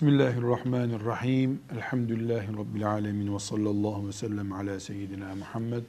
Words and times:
Bismillahirrahmanirrahim. 0.00 1.60
Elhamdülillahi 1.72 2.56
Rabbil 2.56 2.90
alemin 2.90 3.34
ve 3.34 3.38
sallallahu 3.38 4.08
ve 4.08 4.12
sellem 4.12 4.52
ala 4.52 4.80
seyyidina 4.80 5.34
Muhammed 5.34 5.82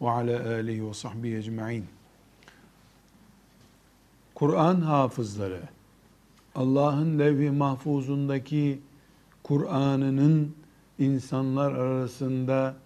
ve 0.00 0.10
ala 0.10 0.54
alihi 0.54 0.88
ve 0.88 0.94
sahbihi 0.94 1.36
ecma'in. 1.36 1.84
Kur'an 4.34 4.80
hafızları, 4.80 5.60
Allah'ın 6.54 7.18
levh-i 7.18 7.50
mahfuzundaki 7.50 8.80
Kur'an'ının 9.42 10.54
insanlar 10.98 11.72
arasında 11.72 12.76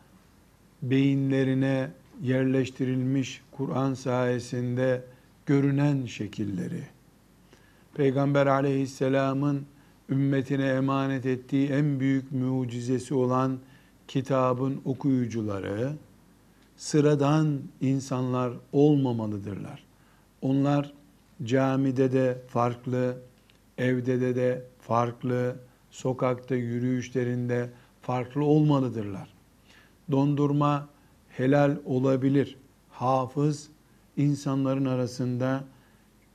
beyinlerine 0.82 1.90
yerleştirilmiş 2.22 3.42
Kur'an 3.52 3.94
sayesinde 3.94 5.04
görünen 5.46 6.06
şekilleri, 6.06 6.82
Peygamber 7.94 8.46
aleyhisselamın 8.46 9.66
ümmetine 10.08 10.66
emanet 10.66 11.26
ettiği 11.26 11.68
en 11.68 12.00
büyük 12.00 12.32
mucizesi 12.32 13.14
olan 13.14 13.58
kitabın 14.08 14.80
okuyucuları 14.84 15.92
sıradan 16.76 17.60
insanlar 17.80 18.52
olmamalıdırlar. 18.72 19.84
Onlar 20.42 20.92
camide 21.44 22.12
de 22.12 22.42
farklı, 22.48 23.16
evde 23.78 24.20
de 24.20 24.36
de 24.36 24.64
farklı, 24.80 25.56
sokakta 25.90 26.54
yürüyüşlerinde 26.54 27.70
farklı 28.02 28.44
olmalıdırlar. 28.44 29.28
Dondurma 30.10 30.88
helal 31.28 31.76
olabilir. 31.84 32.56
Hafız 32.90 33.68
insanların 34.16 34.84
arasında 34.84 35.64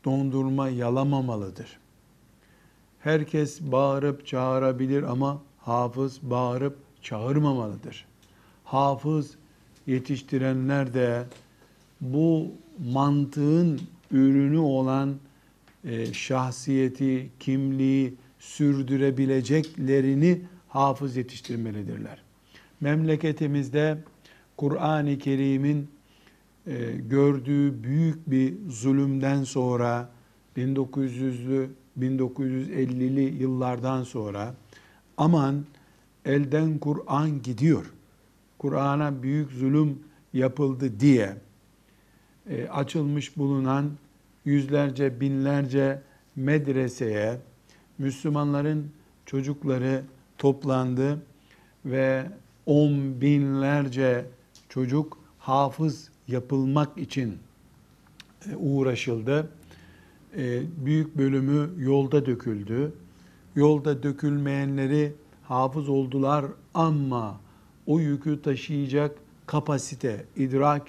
dondurma 0.06 0.70
yalamamalıdır. 0.70 1.83
Herkes 3.04 3.62
bağırıp 3.62 4.28
çağırabilir 4.28 5.04
ama 5.04 5.42
hafız 5.58 6.20
bağırıp 6.22 6.78
çağırmamalıdır. 7.02 8.06
Hafız 8.64 9.36
yetiştirenler 9.88 10.94
de 10.94 11.24
bu 12.02 12.52
mantığın 12.92 13.82
ürünü 14.12 14.58
olan 14.58 15.16
e, 15.84 16.14
şahsiyeti, 16.14 17.30
kimliği 17.40 18.14
sürdürebileceklerini 18.40 20.42
hafız 20.70 21.16
yetiştirmelidirler. 21.16 22.22
Memleketimizde 22.82 23.98
Kur'an-ı 24.58 25.18
Kerim'in 25.18 25.88
e, 26.68 26.92
gördüğü 26.92 27.84
büyük 27.84 28.32
bir 28.32 28.54
zulümden 28.70 29.44
sonra 29.44 30.10
1900'lü 30.58 31.70
1950'li 32.00 33.44
yıllardan 33.44 34.04
sonra 34.04 34.54
aman 35.18 35.66
elden 36.26 36.78
Kur'an 36.78 37.42
gidiyor. 37.42 37.94
Kur'an'a 38.58 39.24
büyük 39.24 39.52
zulüm 39.52 40.00
yapıldı 40.34 41.00
diye 41.00 41.38
e, 42.50 42.68
açılmış 42.68 43.38
bulunan 43.38 43.92
yüzlerce 44.46 45.20
binlerce 45.22 46.02
medreseye 46.36 47.40
Müslümanların 47.98 48.92
çocukları 49.26 50.04
toplandı 50.38 51.22
ve 51.86 52.26
on 52.66 53.22
binlerce 53.22 54.26
çocuk 54.70 55.18
hafız 55.40 56.10
yapılmak 56.28 56.98
için 56.98 57.38
e, 58.52 58.56
uğraşıldı. 58.56 59.50
E, 60.38 60.62
büyük 60.86 61.18
bölümü 61.18 61.70
yolda 61.78 62.26
döküldü. 62.26 62.94
Yolda 63.56 64.04
dökülmeyenleri 64.04 65.14
hafız 65.44 65.90
oldular 65.90 66.46
ama 66.74 67.40
o 67.86 68.00
yükü 68.00 68.42
taşıyacak 68.42 69.16
kapasite, 69.46 70.26
idrak 70.36 70.88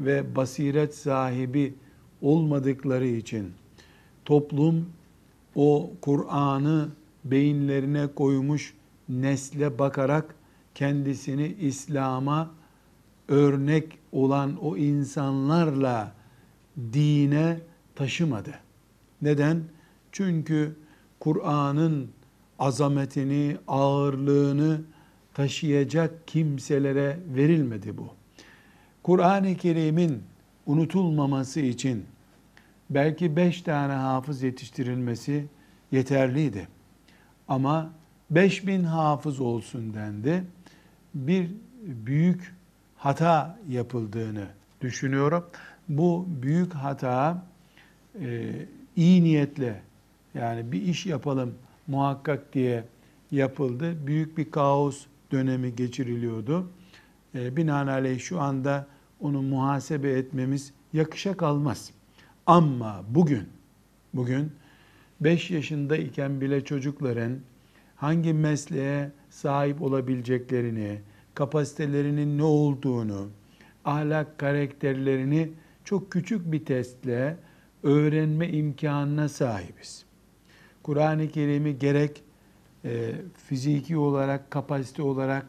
ve 0.00 0.36
basiret 0.36 0.94
sahibi 0.94 1.74
olmadıkları 2.22 3.06
için 3.06 3.52
toplum 4.24 4.86
o 5.54 5.90
Kur'an'ı 6.00 6.88
beyinlerine 7.24 8.06
koymuş 8.06 8.74
nesle 9.08 9.78
bakarak 9.78 10.34
kendisini 10.74 11.56
İslam'a 11.60 12.50
örnek 13.28 13.98
olan 14.12 14.56
o 14.64 14.76
insanlarla 14.76 16.12
dine 16.92 17.60
taşımadı. 17.94 18.65
Neden? 19.22 19.62
Çünkü 20.12 20.76
Kur'an'ın 21.20 22.10
azametini, 22.58 23.56
ağırlığını 23.68 24.80
taşıyacak 25.34 26.28
kimselere 26.28 27.18
verilmedi 27.34 27.98
bu. 27.98 28.08
Kur'an-ı 29.02 29.56
Kerim'in 29.56 30.22
unutulmaması 30.66 31.60
için 31.60 32.04
belki 32.90 33.36
beş 33.36 33.62
tane 33.62 33.92
hafız 33.92 34.42
yetiştirilmesi 34.42 35.46
yeterliydi. 35.92 36.68
Ama 37.48 37.90
beş 38.30 38.66
bin 38.66 38.84
hafız 38.84 39.40
olsun 39.40 39.94
dendi. 39.94 40.44
Bir 41.14 41.50
büyük 41.82 42.54
hata 42.96 43.58
yapıldığını 43.68 44.46
düşünüyorum. 44.80 45.44
Bu 45.88 46.26
büyük 46.42 46.74
hata 46.74 47.46
e, 48.20 48.52
iyi 48.96 49.24
niyetle 49.24 49.82
yani 50.34 50.72
bir 50.72 50.82
iş 50.82 51.06
yapalım 51.06 51.54
muhakkak 51.86 52.52
diye 52.52 52.84
yapıldı. 53.30 54.06
Büyük 54.06 54.38
bir 54.38 54.50
kaos 54.50 55.06
dönemi 55.32 55.76
geçiriliyordu. 55.76 56.70
E, 57.34 57.56
binaenaleyh 57.56 58.20
şu 58.20 58.40
anda 58.40 58.86
onu 59.20 59.42
muhasebe 59.42 60.10
etmemiz 60.10 60.72
yakışa 60.92 61.36
kalmaz. 61.36 61.90
Ama 62.46 63.04
bugün, 63.08 63.48
bugün 64.14 64.52
5 65.20 65.50
yaşındayken 65.50 66.40
bile 66.40 66.64
çocukların 66.64 67.38
hangi 67.96 68.32
mesleğe 68.32 69.10
sahip 69.30 69.82
olabileceklerini, 69.82 71.00
kapasitelerinin 71.34 72.38
ne 72.38 72.42
olduğunu, 72.42 73.28
ahlak 73.84 74.38
karakterlerini 74.38 75.50
çok 75.84 76.12
küçük 76.12 76.52
bir 76.52 76.64
testle 76.64 77.36
öğrenme 77.86 78.48
imkanına 78.48 79.28
sahibiz. 79.28 80.04
Kur'an-ı 80.82 81.28
Kerim'i 81.28 81.78
gerek 81.78 82.22
e, 82.84 83.12
fiziki 83.48 83.96
olarak, 83.96 84.50
kapasite 84.50 85.02
olarak 85.02 85.46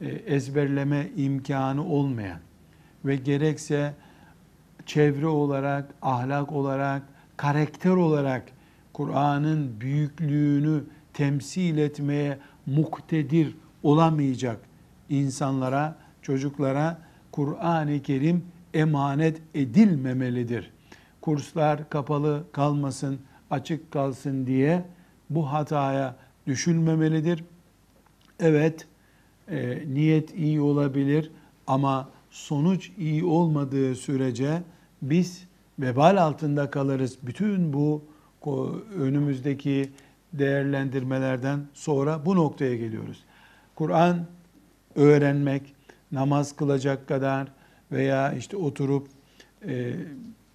e, 0.00 0.08
ezberleme 0.08 1.10
imkanı 1.16 1.84
olmayan 1.84 2.40
ve 3.04 3.16
gerekse 3.16 3.94
çevre 4.86 5.26
olarak, 5.26 5.94
ahlak 6.02 6.52
olarak, 6.52 7.02
karakter 7.36 7.90
olarak 7.90 8.42
Kur'an'ın 8.92 9.80
büyüklüğünü 9.80 10.84
temsil 11.12 11.78
etmeye 11.78 12.38
muktedir 12.66 13.56
olamayacak 13.82 14.60
insanlara, 15.08 15.96
çocuklara 16.22 16.98
Kur'an-ı 17.32 18.02
Kerim 18.02 18.44
emanet 18.74 19.42
edilmemelidir 19.54 20.70
kurslar 21.20 21.90
kapalı 21.90 22.44
kalmasın, 22.52 23.18
açık 23.50 23.92
kalsın 23.92 24.46
diye 24.46 24.84
bu 25.30 25.52
hataya 25.52 26.16
düşülmemelidir. 26.46 27.44
Evet, 28.40 28.86
e, 29.48 29.82
niyet 29.94 30.34
iyi 30.34 30.60
olabilir 30.60 31.30
ama 31.66 32.08
sonuç 32.30 32.90
iyi 32.98 33.24
olmadığı 33.24 33.94
sürece 33.94 34.62
biz 35.02 35.44
vebal 35.78 36.22
altında 36.22 36.70
kalırız. 36.70 37.18
Bütün 37.22 37.72
bu 37.72 38.02
önümüzdeki 38.98 39.90
değerlendirmelerden 40.32 41.60
sonra 41.74 42.26
bu 42.26 42.36
noktaya 42.36 42.76
geliyoruz. 42.76 43.24
Kur'an 43.74 44.26
öğrenmek, 44.94 45.74
namaz 46.12 46.56
kılacak 46.56 47.08
kadar 47.08 47.48
veya 47.92 48.32
işte 48.32 48.56
oturup 48.56 49.08
e, 49.66 49.94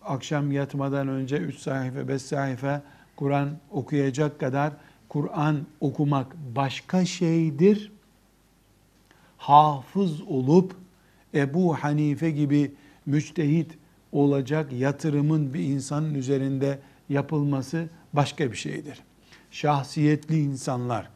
akşam 0.06 0.52
yatmadan 0.52 1.07
önce 1.07 1.38
3 1.38 1.57
sayfa 1.57 2.07
5 2.07 2.22
sayfa 2.22 2.81
Kur'an 3.16 3.50
okuyacak 3.72 4.40
kadar 4.40 4.74
Kur'an 5.10 5.57
okumak 5.80 6.36
başka 6.56 7.06
şeydir. 7.06 7.92
Hafız 9.38 10.22
olup 10.22 10.75
Ebu 11.34 11.75
Hanife 11.75 12.31
gibi 12.31 12.72
müçtehit 13.06 13.78
olacak 14.12 14.74
yatırımın 14.74 15.54
bir 15.54 15.60
insanın 15.60 16.13
üzerinde 16.13 16.80
yapılması 17.10 17.90
başka 18.13 18.52
bir 18.52 18.57
şeydir. 18.57 19.04
Şahsiyetli 19.52 20.40
insanlar, 20.40 21.10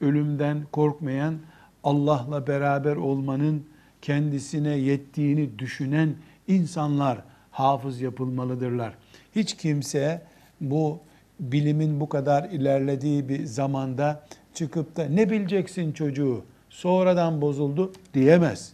ölümden 0.00 0.66
korkmayan, 0.72 1.38
Allah'la 1.84 2.46
beraber 2.46 2.96
olmanın 2.96 3.66
kendisine 4.02 4.76
yettiğini 4.76 5.58
düşünen 5.58 6.14
insanlar 6.48 7.22
hafız 7.54 8.00
yapılmalıdırlar. 8.00 8.94
Hiç 9.36 9.56
kimse 9.56 10.22
bu 10.60 11.00
bilimin 11.40 12.00
bu 12.00 12.08
kadar 12.08 12.44
ilerlediği 12.50 13.28
bir 13.28 13.44
zamanda 13.44 14.26
çıkıp 14.54 14.96
da 14.96 15.04
ne 15.04 15.30
bileceksin 15.30 15.92
çocuğu 15.92 16.44
sonradan 16.70 17.40
bozuldu 17.40 17.92
diyemez. 18.14 18.72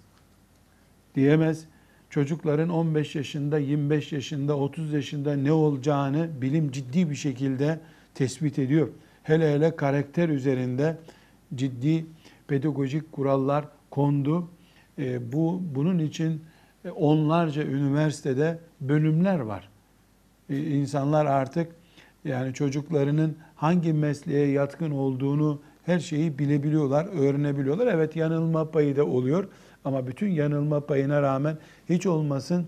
Diyemez. 1.14 1.64
Çocukların 2.10 2.68
15 2.68 3.14
yaşında, 3.14 3.58
25 3.58 4.12
yaşında, 4.12 4.56
30 4.56 4.92
yaşında 4.92 5.36
ne 5.36 5.52
olacağını 5.52 6.28
bilim 6.42 6.70
ciddi 6.70 7.10
bir 7.10 7.14
şekilde 7.14 7.80
tespit 8.14 8.58
ediyor. 8.58 8.88
Hele 9.22 9.54
hele 9.54 9.76
karakter 9.76 10.28
üzerinde 10.28 10.96
ciddi 11.54 12.06
pedagojik 12.48 13.12
kurallar 13.12 13.64
kondu. 13.90 14.48
E, 14.98 15.32
bu 15.32 15.62
bunun 15.74 15.98
için 15.98 16.42
onlarca 16.88 17.62
üniversitede 17.62 18.58
bölümler 18.80 19.38
var. 19.38 19.68
E, 20.50 20.58
insanlar 20.58 21.26
artık 21.26 21.72
yani 22.24 22.54
çocuklarının 22.54 23.36
hangi 23.56 23.92
mesleğe 23.92 24.46
yatkın 24.46 24.90
olduğunu 24.90 25.60
her 25.86 25.98
şeyi 25.98 26.38
bilebiliyorlar, 26.38 27.06
öğrenebiliyorlar. 27.06 27.86
Evet 27.86 28.16
yanılma 28.16 28.70
payı 28.70 28.96
da 28.96 29.06
oluyor 29.06 29.48
ama 29.84 30.06
bütün 30.06 30.28
yanılma 30.28 30.80
payına 30.80 31.22
rağmen 31.22 31.58
hiç 31.88 32.06
olmasın 32.06 32.66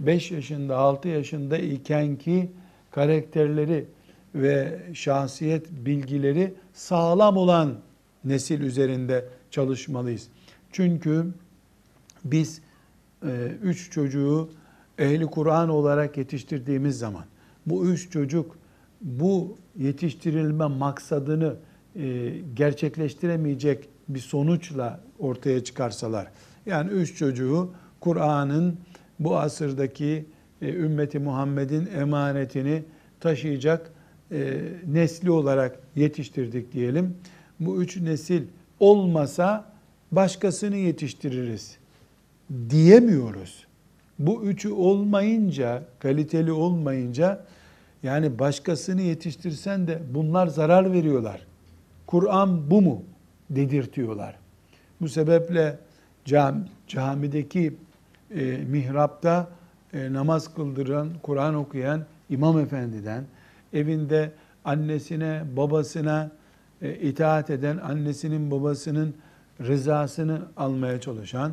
5 0.00 0.30
yaşında, 0.30 0.76
6 0.76 1.08
yaşında 1.08 1.58
iken 1.58 2.16
ki 2.16 2.50
karakterleri 2.90 3.84
ve 4.34 4.82
şahsiyet 4.94 5.70
bilgileri 5.70 6.54
sağlam 6.72 7.36
olan 7.36 7.74
nesil 8.24 8.60
üzerinde 8.60 9.24
çalışmalıyız. 9.50 10.28
Çünkü 10.72 11.26
biz 12.24 12.58
e, 12.58 12.69
üç 13.62 13.90
çocuğu 13.90 14.50
ehli 14.98 15.26
Kur'an 15.26 15.68
olarak 15.68 16.16
yetiştirdiğimiz 16.16 16.98
zaman 16.98 17.24
bu 17.66 17.86
üç 17.86 18.10
çocuk 18.10 18.58
bu 19.00 19.56
yetiştirilme 19.76 20.66
maksadını 20.66 21.56
e, 21.96 22.32
gerçekleştiremeyecek 22.54 23.88
bir 24.08 24.18
sonuçla 24.18 25.00
ortaya 25.18 25.64
çıkarsalar, 25.64 26.26
yani 26.66 26.90
üç 26.90 27.16
çocuğu 27.16 27.70
Kur'an'ın 28.00 28.78
bu 29.20 29.38
asırdaki 29.38 30.26
e, 30.62 30.74
ümmeti 30.74 31.18
Muhammed'in 31.18 31.86
emanetini 31.86 32.82
taşıyacak 33.20 33.90
e, 34.32 34.60
nesli 34.86 35.30
olarak 35.30 35.78
yetiştirdik 35.96 36.72
diyelim. 36.72 37.16
Bu 37.60 37.82
üç 37.82 37.96
nesil 37.96 38.42
olmasa 38.80 39.72
başkasını 40.12 40.76
yetiştiririz 40.76 41.79
diyemiyoruz. 42.70 43.66
Bu 44.18 44.42
üçü 44.42 44.72
olmayınca, 44.72 45.82
kaliteli 45.98 46.52
olmayınca 46.52 47.44
yani 48.02 48.38
başkasını 48.38 49.02
yetiştirsen 49.02 49.86
de 49.86 50.02
bunlar 50.14 50.46
zarar 50.46 50.92
veriyorlar. 50.92 51.46
Kur'an 52.06 52.70
bu 52.70 52.82
mu 52.82 53.02
dedirtiyorlar. 53.50 54.34
Bu 55.00 55.08
sebeple 55.08 55.78
cam, 56.24 56.64
camideki 56.88 57.74
e, 58.34 58.56
mihrapta 58.56 59.48
e, 59.92 60.12
namaz 60.12 60.54
kıldıran, 60.54 61.08
Kur'an 61.22 61.54
okuyan 61.54 62.04
imam 62.30 62.58
efendiden, 62.58 63.24
evinde 63.72 64.32
annesine, 64.64 65.42
babasına 65.56 66.30
e, 66.82 66.94
itaat 66.94 67.50
eden, 67.50 67.76
annesinin, 67.76 68.50
babasının 68.50 69.14
rızasını 69.60 70.42
almaya 70.56 71.00
çalışan, 71.00 71.52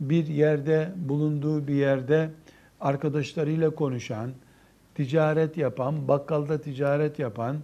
bir 0.00 0.26
yerde, 0.26 0.92
bulunduğu 0.96 1.66
bir 1.66 1.74
yerde 1.74 2.30
arkadaşlarıyla 2.80 3.70
konuşan, 3.70 4.30
ticaret 4.94 5.56
yapan, 5.56 6.08
bakkalda 6.08 6.60
ticaret 6.60 7.18
yapan, 7.18 7.56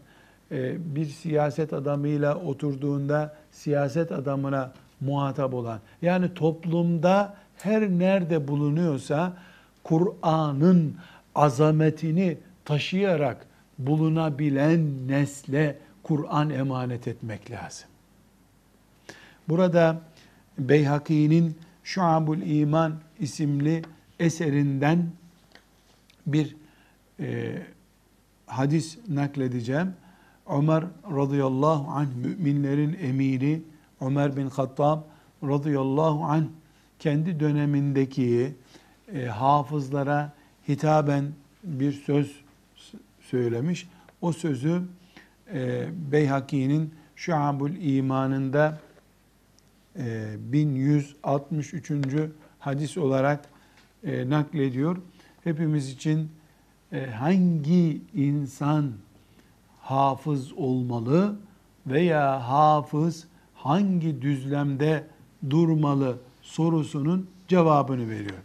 e, 0.50 0.94
bir 0.96 1.06
siyaset 1.06 1.73
adamıyla 1.73 2.37
oturduğunda 2.37 3.37
siyaset 3.50 4.12
adamına 4.12 4.73
muhatap 5.00 5.55
olan, 5.55 5.81
yani 6.02 6.34
toplumda 6.34 7.34
her 7.58 7.88
nerede 7.88 8.49
bulunuyorsa 8.49 9.32
Kur'an'ın 9.84 10.96
azametini 11.34 12.38
taşıyarak 12.64 13.46
bulunabilen 13.79 15.08
nesle 15.08 15.79
Kur'an 16.02 16.50
emanet 16.50 17.08
etmek 17.08 17.50
lazım. 17.50 17.88
Burada 19.49 20.00
Beyhaki'nin 20.58 21.58
Şuabul 21.84 22.38
İman 22.38 22.94
isimli 23.20 23.82
eserinden 24.19 25.06
bir 26.26 26.56
e, 27.20 27.58
hadis 28.46 28.99
nakledeceğim. 29.08 29.94
Ömer 30.46 30.84
radıyallahu 31.11 31.90
anh 31.90 32.08
müminlerin 32.17 32.99
emiri 33.02 33.62
Ömer 34.00 34.37
bin 34.37 34.46
Hattab 34.46 35.02
radıyallahu 35.43 36.25
anh 36.25 36.44
kendi 36.99 37.40
dönemindeki 37.40 38.55
e, 39.14 39.27
hafızlara 39.27 40.32
hitaben 40.69 41.32
bir 41.65 41.93
söz 41.93 42.41
söylemiş. 43.20 43.89
O 44.20 44.32
sözü 44.32 44.82
e, 45.55 45.89
Beyhaki'nin 46.12 46.94
Şuabul 47.17 47.70
İman'ında 47.70 48.81
1163. 49.96 51.91
hadis 52.58 52.99
olarak 52.99 53.44
e, 54.05 54.31
naklediyor. 54.31 54.96
Hepimiz 55.44 55.91
için 55.91 56.31
e, 56.93 57.06
hangi 57.06 58.01
insan 58.15 58.93
hafız 59.81 60.53
olmalı 60.53 61.37
veya 61.87 62.49
hafız 62.49 63.27
hangi 63.55 64.22
düzlemde 64.22 65.06
durmalı 65.51 66.19
sorusunun 66.43 67.31
cevabını 67.49 68.11
veriyor. 68.11 68.39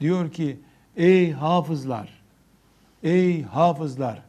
Diyor 0.00 0.32
ki 0.32 0.58
ey 0.96 1.32
hafızlar, 1.32 2.22
ey 3.02 3.42
hafızlar 3.42 4.22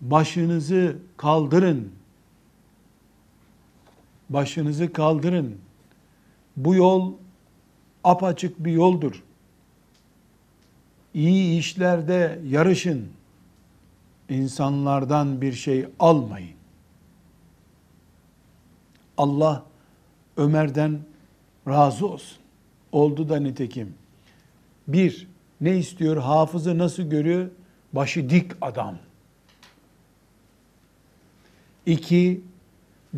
başınızı 0.00 0.96
kaldırın. 1.16 1.92
Başınızı 4.30 4.92
kaldırın. 4.92 5.58
Bu 6.56 6.74
yol 6.74 7.12
apaçık 8.04 8.64
bir 8.64 8.72
yoldur. 8.72 9.22
İyi 11.14 11.58
işlerde 11.58 12.40
yarışın. 12.48 13.08
İnsanlardan 14.28 15.40
bir 15.40 15.52
şey 15.52 15.86
almayın. 15.98 16.56
Allah 19.18 19.64
Ömer'den 20.36 21.00
razı 21.68 22.06
olsun. 22.06 22.38
Oldu 22.92 23.28
da 23.28 23.36
nitekim. 23.40 23.94
Bir, 24.88 25.28
ne 25.60 25.78
istiyor? 25.78 26.16
Hafızı 26.16 26.78
nasıl 26.78 27.02
görüyor? 27.02 27.50
Başı 27.92 28.30
dik 28.30 28.52
adam. 28.60 28.98
İki, 31.86 32.40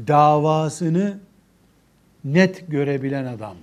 davasını 0.07 1.19
net 2.25 2.69
görebilen 2.69 3.25
adam. 3.25 3.57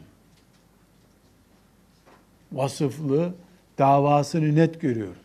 Vasıflı, 2.51 3.33
davasını 3.77 4.55
net 4.55 4.81
görüyor. 4.81 5.15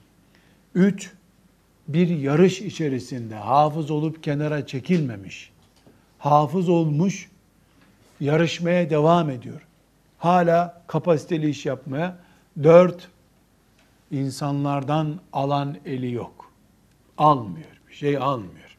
Üç, 0.74 1.12
bir 1.88 2.08
yarış 2.08 2.60
içerisinde 2.60 3.34
hafız 3.34 3.90
olup 3.90 4.22
kenara 4.22 4.66
çekilmemiş. 4.66 5.50
Hafız 6.18 6.68
olmuş, 6.68 7.30
yarışmaya 8.20 8.90
devam 8.90 9.30
ediyor. 9.30 9.66
Hala 10.18 10.82
kapasiteli 10.86 11.50
iş 11.50 11.66
yapmaya. 11.66 12.16
Dört, 12.62 13.08
insanlardan 14.10 15.20
alan 15.32 15.76
eli 15.84 16.12
yok. 16.12 16.52
Almıyor, 17.18 17.80
bir 17.88 17.94
şey 17.94 18.16
almıyor. 18.16 18.69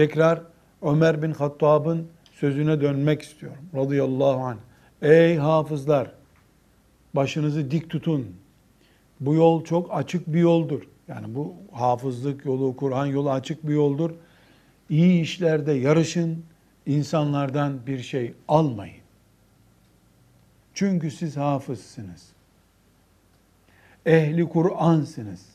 Tekrar 0.00 0.42
Ömer 0.82 1.22
bin 1.22 1.32
Hattab'ın 1.32 2.08
sözüne 2.32 2.80
dönmek 2.80 3.22
istiyorum. 3.22 3.62
Radıyallahu 3.74 4.44
anh. 4.44 4.56
Ey 5.02 5.36
hafızlar, 5.36 6.12
başınızı 7.14 7.70
dik 7.70 7.90
tutun. 7.90 8.26
Bu 9.20 9.34
yol 9.34 9.64
çok 9.64 9.94
açık 9.94 10.26
bir 10.26 10.40
yoldur. 10.40 10.82
Yani 11.08 11.34
bu 11.34 11.54
hafızlık 11.72 12.44
yolu, 12.44 12.76
Kur'an 12.76 13.06
yolu 13.06 13.30
açık 13.30 13.68
bir 13.68 13.74
yoldur. 13.74 14.10
İyi 14.90 15.22
işlerde 15.22 15.72
yarışın, 15.72 16.44
insanlardan 16.86 17.86
bir 17.86 17.98
şey 17.98 18.34
almayın. 18.48 19.02
Çünkü 20.74 21.10
siz 21.10 21.36
hafızsınız. 21.36 22.28
Ehli 24.06 24.48
Kur'ansınız. 24.48 25.46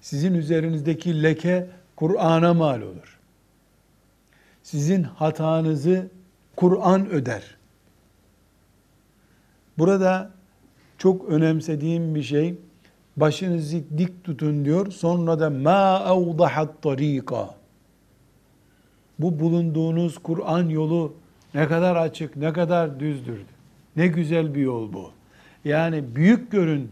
Sizin 0.00 0.34
üzerinizdeki 0.34 1.22
leke 1.22 1.66
Kur'an'a 1.96 2.54
mal 2.54 2.82
olur. 2.82 3.15
Sizin 4.66 5.02
hatanızı 5.02 6.10
Kur'an 6.56 7.10
öder. 7.10 7.56
Burada 9.78 10.30
çok 10.98 11.28
önemsediğim 11.28 12.14
bir 12.14 12.22
şey 12.22 12.54
başınızı 13.16 13.76
dik 13.98 14.24
tutun 14.24 14.64
diyor. 14.64 14.90
Sonra 14.90 15.40
da 15.40 15.50
ma 15.50 15.98
avdahat 15.98 16.82
tarika 16.82 17.54
bu 19.18 19.40
bulunduğunuz 19.40 20.18
Kur'an 20.18 20.68
yolu 20.68 21.14
ne 21.54 21.68
kadar 21.68 21.96
açık, 21.96 22.36
ne 22.36 22.52
kadar 22.52 23.00
düzdür. 23.00 23.40
Ne 23.96 24.06
güzel 24.06 24.54
bir 24.54 24.62
yol 24.62 24.92
bu. 24.92 25.10
Yani 25.64 26.16
büyük 26.16 26.52
görün 26.52 26.90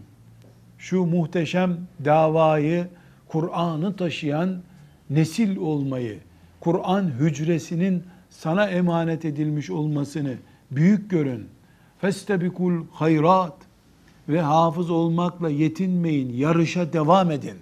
şu 0.79 1.05
muhteşem 1.05 1.79
davayı, 2.05 2.89
Kur'an'ı 3.29 3.97
taşıyan 3.97 4.63
nesil 5.11 5.57
olmayı, 5.57 6.19
Kur'an 6.64 7.04
hücresinin 7.04 8.04
sana 8.30 8.68
emanet 8.68 9.26
edilmiş 9.26 9.70
olmasını 9.70 10.34
büyük 10.72 11.10
görün. 11.10 11.48
Festebikul 12.02 12.86
hayrat 12.92 13.54
ve 14.30 14.42
hafız 14.42 14.90
olmakla 14.90 15.50
yetinmeyin. 15.50 16.34
Yarışa 16.34 16.94
devam 16.94 17.32
edin. 17.32 17.58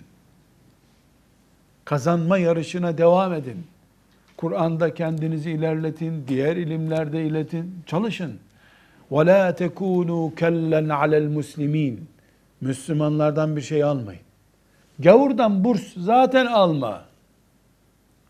Kazanma 1.85 2.37
yarışına 2.37 2.97
devam 2.97 3.33
edin. 3.33 3.57
Kur'an'da 4.37 4.93
kendinizi 4.93 5.51
ilerletin, 5.51 6.23
diğer 6.27 6.55
ilimlerde 6.55 7.25
iletin, 7.25 7.75
çalışın. 7.85 8.39
وَلَا 9.11 9.51
تَكُونُوا 9.51 10.35
كَلًّا 10.35 10.93
عَلَى 10.93 11.27
الْمُسْلِمِينَ 11.27 11.95
Müslümanlardan 12.61 13.55
bir 13.55 13.61
şey 13.61 13.83
almayın. 13.83 14.21
Gavurdan 14.99 15.63
burs 15.63 15.93
zaten 15.97 16.45
alma. 16.45 17.05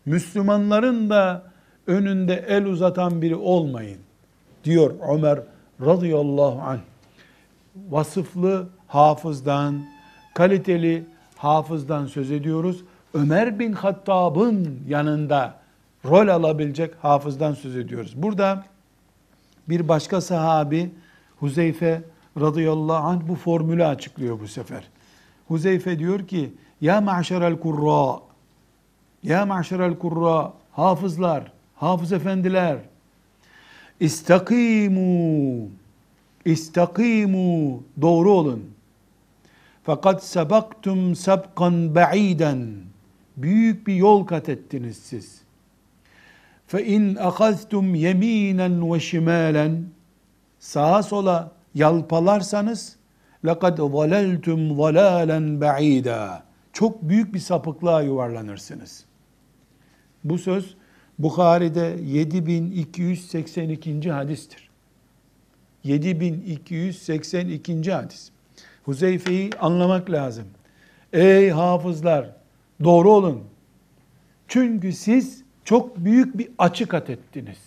Müslümanların 0.05 1.09
da 1.09 1.43
önünde 1.87 2.45
el 2.47 2.65
uzatan 2.65 3.21
biri 3.21 3.35
olmayın 3.35 3.97
diyor 4.63 4.93
Ömer 5.09 5.39
radıyallahu 5.81 6.61
anh. 6.61 6.79
Vasıflı 7.89 8.67
hafızdan, 8.87 9.85
kaliteli 10.33 11.05
hafızdan 11.35 12.05
söz 12.05 12.31
ediyoruz. 12.31 12.83
Ömer 13.13 13.59
bin 13.59 13.73
Hattab'ın 13.73 14.79
yanında 14.87 15.59
rol 16.05 16.27
alabilecek 16.27 16.93
hafızdan 17.01 17.53
söz 17.53 17.77
ediyoruz. 17.77 18.13
Burada 18.15 18.63
bir 19.69 19.87
başka 19.87 20.21
sahabi 20.21 20.91
Huzeyfe 21.39 22.01
radıyallahu 22.41 23.07
anh 23.07 23.21
bu 23.27 23.35
formülü 23.35 23.85
açıklıyor 23.85 24.39
bu 24.39 24.47
sefer. 24.47 24.83
Huzeyfe 25.47 25.99
diyor 25.99 26.27
ki 26.27 26.53
ya 26.81 27.01
maşerel 27.01 27.59
kurra 27.59 28.19
ya 29.22 29.46
maşerel 29.46 29.98
kurra 29.98 30.52
hafızlar, 30.72 31.52
hafız 31.74 32.12
efendiler 32.12 32.78
istakimu 34.00 35.68
istakimu 36.44 37.82
doğru 38.00 38.32
olun. 38.32 38.70
Fakat 39.82 40.24
sabaktum 40.24 41.16
sabkan 41.16 41.94
ba'iden 41.94 42.68
büyük 43.36 43.86
bir 43.86 43.94
yol 43.94 44.26
kat 44.26 44.48
ettiniz 44.48 44.96
siz. 44.96 45.42
Fe 46.66 46.86
in 46.86 47.14
ahaztum 47.14 47.94
yeminen 47.94 48.92
ve 48.92 49.00
şimalen 49.00 49.84
sağa 50.58 51.02
sola 51.02 51.52
yalpalarsanız 51.74 52.98
لَقَدْ 53.44 53.76
ضَلَلْتُمْ 53.76 54.60
ضَلَالًا 54.76 55.60
بَعِيدًا 55.60 56.42
Çok 56.72 57.02
büyük 57.02 57.34
bir 57.34 57.38
sapıklığa 57.38 58.02
yuvarlanırsınız. 58.02 59.04
Bu 60.23 60.37
söz 60.37 60.75
Bukhari'de 61.19 61.97
7282. 62.03 64.11
hadistir. 64.11 64.69
7282. 65.83 67.91
hadis. 67.91 68.31
Huzeyfe'yi 68.83 69.49
anlamak 69.59 70.09
lazım. 70.09 70.45
Ey 71.13 71.49
hafızlar 71.49 72.29
doğru 72.83 73.11
olun. 73.11 73.43
Çünkü 74.47 74.93
siz 74.93 75.43
çok 75.63 75.97
büyük 75.97 76.37
bir 76.37 76.49
açı 76.57 76.87
kat 76.87 77.09
ettiniz. 77.09 77.57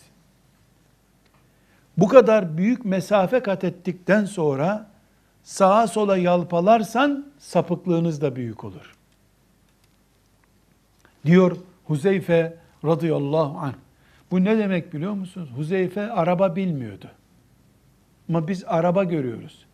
Bu 1.96 2.08
kadar 2.08 2.58
büyük 2.58 2.84
mesafe 2.84 3.40
kat 3.40 3.64
ettikten 3.64 4.24
sonra 4.24 4.90
sağa 5.42 5.86
sola 5.86 6.16
yalpalarsan 6.16 7.26
sapıklığınız 7.38 8.20
da 8.20 8.36
büyük 8.36 8.64
olur. 8.64 8.96
Diyor 11.26 11.56
Huzeyfe 11.86 12.56
radıyallahu 12.84 13.58
anh. 13.58 13.74
Bu 14.30 14.44
ne 14.44 14.58
demek 14.58 14.94
biliyor 14.94 15.12
musunuz? 15.12 15.48
Huzeyfe 15.56 16.10
araba 16.12 16.56
bilmiyordu. 16.56 17.06
Ama 18.28 18.48
biz 18.48 18.64
araba 18.66 19.04
görüyoruz. 19.04 19.66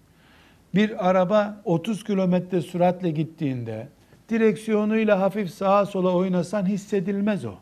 Bir 0.75 1.09
araba 1.09 1.61
30 1.65 2.05
kilometre 2.05 2.61
süratle 2.61 3.11
gittiğinde 3.11 3.89
direksiyonuyla 4.29 5.21
hafif 5.21 5.51
sağa 5.51 5.87
sola 5.87 6.15
oynasan 6.15 6.67
hissedilmez 6.67 7.45
o. 7.45 7.55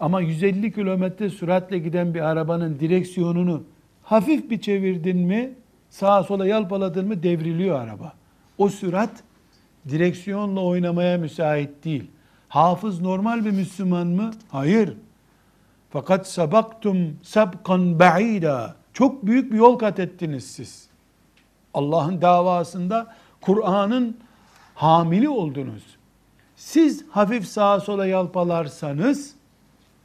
Ama 0.00 0.20
150 0.20 0.72
kilometre 0.72 1.30
süratle 1.30 1.78
giden 1.78 2.14
bir 2.14 2.20
arabanın 2.20 2.80
direksiyonunu 2.80 3.62
hafif 4.02 4.50
bir 4.50 4.60
çevirdin 4.60 5.18
mi, 5.18 5.50
sağa 5.90 6.22
sola 6.22 6.46
yalpaladın 6.46 7.06
mı 7.08 7.22
devriliyor 7.22 7.80
araba. 7.80 8.12
O 8.58 8.68
sürat 8.68 9.10
direksiyonla 9.88 10.60
oynamaya 10.60 11.18
müsait 11.18 11.84
değil. 11.84 12.10
Hafız 12.48 13.00
normal 13.00 13.44
bir 13.44 13.50
Müslüman 13.50 14.06
mı? 14.06 14.30
Hayır. 14.48 14.96
Fakat 15.90 16.28
sabaktum 16.28 17.18
sabkan 17.22 17.98
ba'ida. 17.98 18.76
Çok 18.92 19.26
büyük 19.26 19.52
bir 19.52 19.56
yol 19.56 19.78
kat 19.78 19.98
ettiniz 19.98 20.50
siz. 20.50 20.88
Allah'ın 21.74 22.22
davasında 22.22 23.14
Kur'an'ın 23.40 24.16
hamili 24.74 25.28
oldunuz. 25.28 25.82
Siz 26.56 27.04
hafif 27.10 27.48
sağa 27.48 27.80
sola 27.80 28.06
yalpalarsanız 28.06 29.34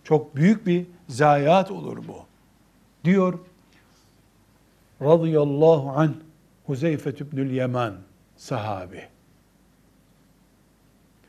çok 0.04 0.36
büyük 0.36 0.68
bir 0.68 0.86
zayiat 1.10 1.72
olur 1.72 1.98
bu. 2.08 2.16
Diyor 3.04 3.40
radıyallahu 5.02 5.90
anh 5.90 6.14
Huzeyfe 6.66 7.10
ibnül 7.10 7.52
Yeman 7.52 7.94
sahabi. 8.38 9.08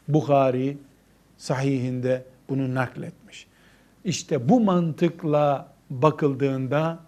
Bukhari 0.09 0.79
sahihinde 1.45 2.25
bunu 2.49 2.75
nakletmiş. 2.75 3.47
İşte 4.05 4.49
bu 4.49 4.61
mantıkla 4.61 5.73
bakıldığında 5.91 6.99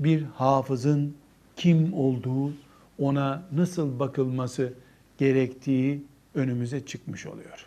bir 0.00 0.22
hafızın 0.22 1.16
kim 1.56 1.94
olduğu, 1.94 2.52
ona 2.98 3.42
nasıl 3.52 3.98
bakılması 3.98 4.72
gerektiği 5.18 6.04
önümüze 6.34 6.86
çıkmış 6.86 7.26
oluyor. 7.26 7.66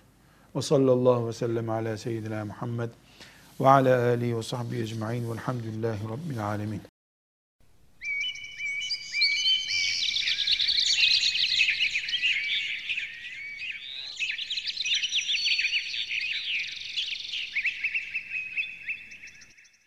Ve 0.55 0.61
sallallahu 0.61 1.27
ve 1.27 1.33
sellem 1.33 1.69
ala 1.69 1.97
seyyidina 1.97 2.45
Muhammed 2.45 2.89
ve 3.59 3.67
ala 3.67 4.03
alihi 4.09 4.37
ve 4.37 4.43
sahbihi 4.43 4.81
ecma'in 4.81 5.31
velhamdülillahi 5.31 6.03
rabbil 6.09 6.45
alemin. 6.45 6.81